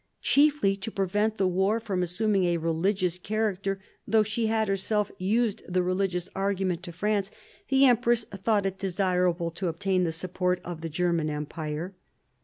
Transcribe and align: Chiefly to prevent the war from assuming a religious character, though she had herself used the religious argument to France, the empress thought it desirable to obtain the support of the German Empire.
Chiefly 0.23 0.75
to 0.77 0.89
prevent 0.89 1.37
the 1.37 1.47
war 1.47 1.79
from 1.79 2.01
assuming 2.01 2.45
a 2.45 2.57
religious 2.57 3.19
character, 3.19 3.79
though 4.07 4.23
she 4.23 4.47
had 4.47 4.67
herself 4.67 5.11
used 5.19 5.61
the 5.71 5.83
religious 5.83 6.27
argument 6.35 6.81
to 6.81 6.91
France, 6.91 7.29
the 7.69 7.85
empress 7.85 8.25
thought 8.33 8.65
it 8.65 8.79
desirable 8.79 9.51
to 9.51 9.67
obtain 9.67 10.03
the 10.03 10.11
support 10.11 10.59
of 10.65 10.81
the 10.81 10.89
German 10.89 11.29
Empire. 11.29 11.93